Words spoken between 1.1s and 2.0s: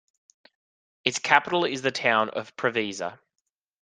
capital is the